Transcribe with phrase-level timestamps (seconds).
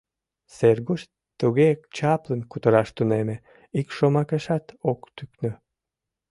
[0.55, 1.01] Сергуш
[1.39, 3.35] туге чаплын кутыраш тунеме—
[3.79, 5.51] ик шомакешат ок тӱкнӧ.